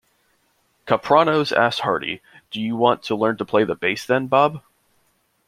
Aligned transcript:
Kapranos 0.87 1.51
asked 1.55 1.81
Hardy, 1.81 2.23
"Do 2.49 2.59
you 2.59 2.75
want 2.75 3.03
to 3.03 3.15
learn 3.15 3.37
to 3.37 3.45
play 3.45 3.65
the 3.65 3.75
bass 3.75 4.03
then, 4.03 4.25
Bob?". 4.25 4.63